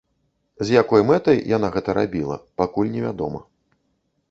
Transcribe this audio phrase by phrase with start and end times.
[0.69, 3.47] З якой мэтай яна гэта рабіла, пакуль невядома.